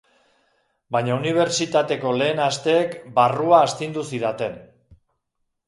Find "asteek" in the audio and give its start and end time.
2.47-2.97